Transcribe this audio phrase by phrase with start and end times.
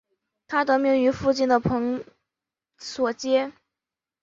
[0.47, 2.03] 它得名于附近的蓬
[2.79, 3.51] 索街。